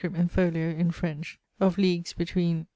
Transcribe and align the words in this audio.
in 0.03 0.27
folio 0.27 0.69
(in 0.71 0.89
French) 0.89 1.37
of 1.59 1.75
legues 1.77 2.11
between 2.13 2.65